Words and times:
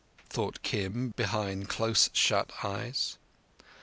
thought 0.31 0.63
Kim, 0.63 1.09
behind 1.09 1.69
close 1.69 2.09
shut 2.11 2.51
eyes. 2.63 3.19